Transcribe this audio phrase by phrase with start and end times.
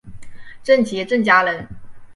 [0.63, 1.67] 郑琦郑家人。